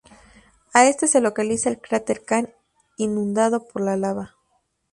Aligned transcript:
Al 0.73 0.87
este 0.87 1.05
se 1.05 1.21
localiza 1.21 1.69
el 1.69 1.79
cráter 1.79 2.25
Kane, 2.25 2.55
inundado 2.97 3.67
por 3.67 3.83
la 3.83 3.97
lava. 3.97 4.33